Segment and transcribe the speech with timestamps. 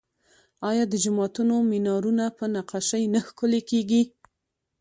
[0.69, 4.01] آیا د جوماتونو مینارونه په نقاشۍ نه ښکلي کیږي؟